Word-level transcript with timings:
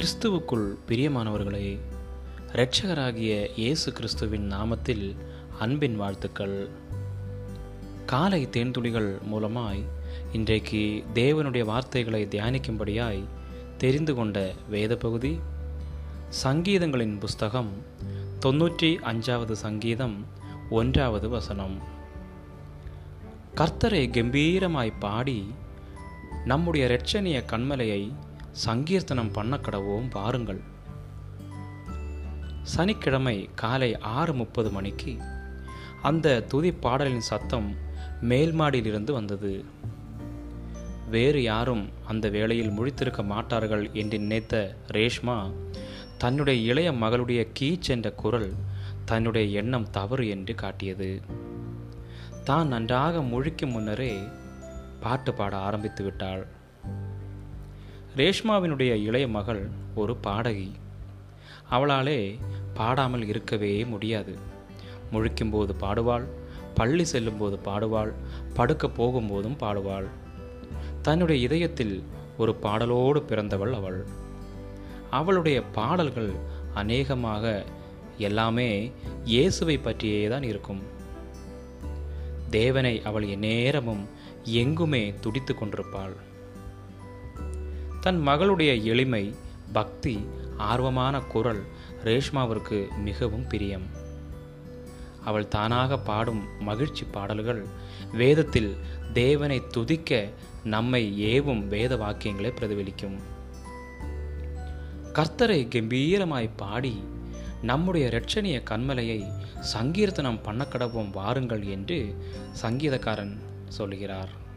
கிறிஸ்துவுக்குள் 0.00 0.74
பிரியமானவர்களே 0.88 1.78
இரட்சகராகிய 2.52 3.48
இயேசு 3.56 3.92
கிறிஸ்துவின் 3.92 4.52
நாமத்தில் 4.52 5.16
அன்பின் 5.58 5.96
வாழ்த்துக்கள். 5.96 6.70
காலை 8.06 8.48
தேன்துளிகள் 8.52 9.18
மூலமாய் 9.32 9.84
இன்றைக்கு 10.32 11.04
தேவனுடைய 11.14 11.64
வார்த்தைகளை 11.64 12.26
தியானிக்கும்படியாய் 12.26 13.24
தெரிந்து 13.78 14.14
கொண்ட 14.14 14.52
வேத 14.68 14.96
பகுதி 14.96 15.40
சங்கீதங்களின் 16.44 17.18
புஸ்தகம் 17.18 17.70
தொன்னூற்றி 18.40 18.96
அஞ்சாவது 19.02 19.52
சங்கீதம் 19.52 20.26
ஒன்றாவது 20.70 21.28
வசனம். 21.28 21.78
கர்த்தரை 23.54 24.08
கம்பீரமாய் 24.08 24.98
பாடி 24.98 25.54
நம்முடைய 26.44 26.86
இரட்சணிய 26.86 27.44
கண்மலையை 27.52 28.14
சங்கீர்த்தனம் 28.52 29.32
பண்ண 29.32 29.56
கடவோம் 29.56 30.10
பாருங்கள் 30.10 30.60
சனிக்கிழமை 32.62 33.50
காலை 33.54 33.98
ஆறு 33.98 34.34
முப்பது 34.34 34.70
மணிக்கு 34.70 35.18
அந்த 36.02 36.40
துதி 36.40 36.72
பாடலின் 36.72 37.20
சத்தம் 37.20 37.74
மேல்மாடியிலிருந்து 38.22 39.12
வந்தது. 39.12 39.64
வேறு 41.10 41.42
யாரும் 41.42 41.88
அந்த 42.06 42.28
வேளையில் 42.28 42.70
முழித்திருக்க 42.70 43.24
மாட்டார்கள் 43.24 43.90
என்று 43.92 44.18
நினைத்த 44.18 44.76
ரேஷ்மா 44.86 45.50
தன்னுடைய 46.18 46.60
இளைய 46.60 46.92
மகளுடைய 46.92 47.46
கீச் 47.60 47.88
என்ற 47.88 48.12
குரல் 48.12 48.54
தன்னுடைய 49.04 49.60
எண்ணம் 49.60 49.90
தவறு 49.90 50.28
என்று 50.28 50.54
காட்டியது. 50.54 51.20
தான் 52.44 52.68
நன்றாக 52.68 53.18
முழிக்கும் 53.18 53.70
முன்னரே 53.70 54.20
பாட்டு 55.00 55.34
பாட 55.34 55.56
ஆரம்பித்து 55.56 56.04
விட்டாள். 56.04 56.46
ரேஷ்மாவினுடைய 58.16 58.94
இளைய 59.04 59.28
மகள் 59.28 59.68
ஒரு 59.94 60.16
பாடகி. 60.16 60.72
அவளாலே 61.70 62.38
பாடாமல் 62.74 63.26
இருக்கவே 63.26 63.84
முடியாது. 63.84 64.38
முழிக்கும்போது 65.12 65.74
பாடுவாள் 65.80 66.24
பள்ளி 66.74 67.04
செல்லும்போது 67.04 67.58
பாடுவாள் 67.64 68.12
படுக்க 68.54 68.86
போகும்போதும் 68.86 69.56
பாடுவாள். 69.60 70.06
தன்னுடைய 71.02 71.44
இதயத்தில் 71.44 72.02
ஒரு 72.38 72.56
பாடலோடு 72.62 73.22
பிறந்தவள் 73.22 73.72
அவள். 73.72 74.06
அவளுடைய 75.10 75.62
பாடல்கள் 75.62 76.32
அநேகமாக 76.74 77.64
எல்லாமே 78.18 78.92
இயேசுவை 79.24 79.78
பற்றியே 79.78 80.28
தான் 80.28 80.42
இருக்கும். 80.42 80.82
தேவனை 82.50 83.02
அவள் 83.02 83.24
எந்நேரமும் 83.24 84.08
எங்குமே 84.44 85.14
துடித்து 85.20 85.54
கொண்டிருப்பாள். 85.54 86.16
தன் 88.00 88.28
மகளுடைய 88.28 88.82
எளிமை 88.82 89.34
பக்தி 89.72 90.24
ஆர்வமான 90.58 91.20
குரல் 91.20 91.60
ரேஷ்மாவிற்கு 92.04 92.88
மிகவும் 92.96 93.46
பிரியம். 93.46 93.86
அவள் 95.24 95.48
தானாக 95.48 95.98
பாடும் 95.98 96.42
மகிழ்ச்சி 96.60 97.04
பாடல்கள் 97.04 97.66
வேதத்தில் 98.12 98.76
தேவனை 99.12 99.62
துதிக்க 99.66 100.28
நம்மை 100.64 101.02
ஏவும் 101.24 101.66
வேத 101.66 101.96
வாக்கியங்களை 101.96 102.52
பிரதிபலிக்கும். 102.60 103.18
கர்த்தரை 105.12 105.60
கம்பீரமாய் 105.68 106.50
பாடி 106.56 107.04
நம்முடைய 107.62 108.08
இரட்சணிய 108.08 108.62
கண்மலையை 108.70 109.20
சங்கீர்த்தனம் 109.74 110.42
பண்ணக்கடவும் 110.44 111.10
வாருங்கள் 111.10 111.64
என்று 111.66 112.16
சங்கீதக்காரன் 112.62 113.34
சொல்கிறார் 113.68 114.48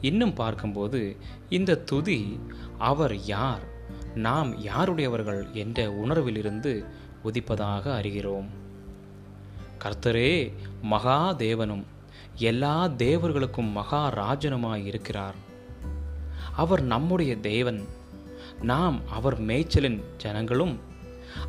இன்னும் 0.00 0.32
பார்க்கும்போது 0.32 1.16
இந்த 1.48 1.76
துதி 1.76 2.40
அவர் 2.78 3.16
யார்? 3.16 3.62
நாம் 4.14 4.62
யாருடையவர்கள் 4.62 5.52
என்ற 5.52 5.88
உணர்விலிருந்து 5.88 6.84
உதிப்பதாக 7.24 8.00
அறிகிறோம். 8.02 8.46
கர்த்தரே 9.84 10.52
மகா 10.82 11.34
தேவனும் 11.34 11.84
எல்லா 12.34 12.88
தேவர்களுக்கும் 12.88 13.70
மகா 13.70 14.08
ராஜனுமாய் 14.08 14.86
இருக்கிறார். 14.86 15.34
அவர் 16.56 16.82
நம்முடைய 16.82 17.36
தேவன். 17.36 17.84
நாம் 18.62 19.08
அவர் 19.08 19.40
மேய்ச்சலின் 19.40 20.02
ஜனங்களும் 20.16 20.78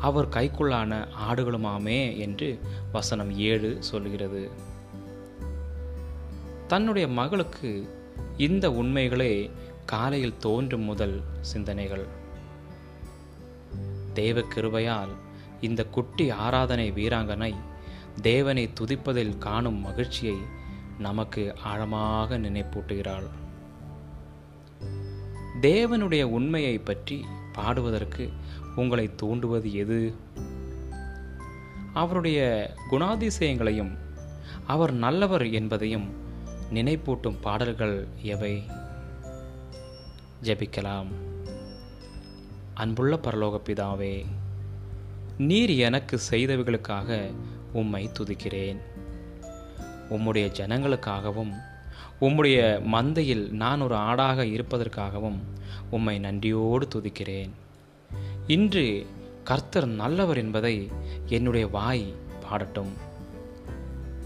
அவர் 0.00 0.28
கைக்குள்ளான 0.28 1.06
ஆடுகளுமாமே 1.30 2.18
என்று 2.18 2.60
வசனம் 2.92 3.38
ஏழு 3.38 3.76
சொல்கிறது 3.80 4.50
தன்னுடைய 6.66 7.08
மகளுக்கு 7.08 8.02
இந்த 8.36 8.72
உண்மைகளே 8.72 9.50
காலையில் 9.86 10.38
தோன்றும் 10.38 10.80
முதல் 10.80 11.22
சிந்தனைகள். 11.40 12.06
தேவ 14.12 14.40
கிருபையால் 14.40 15.08
இந்த 15.60 15.84
குட்டி 15.84 16.30
ஆராதனை 16.30 16.92
வீராங்கனை 16.92 17.54
தேவனை 18.22 18.70
துதிப்பதில் 18.80 19.38
காணும் 19.38 19.80
மகிழ்ச்சியை 19.80 20.36
நமக்கு 20.98 21.54
ஆழமாக 21.62 22.38
நினைப்பூட்டுகிறாள். 22.38 23.28
தேவனுடைய 25.60 26.22
உண்மையை 26.22 26.78
பற்றி 26.78 27.24
பாடுவதற்கு 27.52 28.32
உங்களை 28.76 29.10
தூண்டுவது 29.22 29.72
எது? 29.72 30.14
அவருடைய 31.94 32.70
குணாதிசயங்களையும் 32.90 33.98
அவர் 34.66 34.92
நல்லவர் 34.92 35.50
என்பதையும் 35.50 36.23
நினைப்பூட்டும் 36.72 37.40
பாடல்கள் 37.40 38.06
எவை? 38.22 38.62
ஜெபிக்கலாம். 40.42 41.06
அன்புள்ள 42.74 43.18
பரலோக 43.22 43.60
பிதாவே 43.66 44.24
நீர் 45.38 45.70
எனக்கு 45.70 46.20
செய்தவைகளுக்காக 46.30 47.34
உம்மை 47.72 48.10
துதிக்கிறேன். 48.18 48.78
உம்முடைய 50.10 50.50
ஜனங்களுக்காகவும் 50.50 51.52
உம்முடைய 52.20 52.82
மந்தையில் 52.84 53.50
நான் 53.50 53.80
ஒரு 53.80 53.94
ஆடாக 53.94 54.44
இருப்பதற்காகவும் 54.44 55.38
உம்மை 55.90 56.18
நன்றியோடு 56.18 56.88
துதிக்கிறேன். 56.94 57.50
இன்று 58.46 59.06
கர்த்தர் 59.44 59.86
நல்லவர் 59.86 60.36
என்பதை 60.36 60.90
என்னுடைய 61.26 61.66
வாய் 61.66 62.14
பாடட்டும். 62.48 63.12